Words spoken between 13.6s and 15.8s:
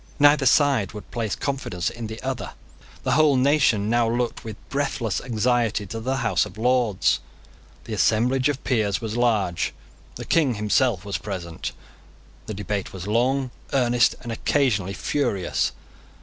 earnest, and occasionally furious.